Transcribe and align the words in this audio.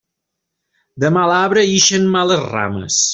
De 1.03 1.11
mal 1.17 1.35
arbre 1.35 1.65
ixen 1.79 2.11
males 2.17 2.43
rames. 2.57 3.01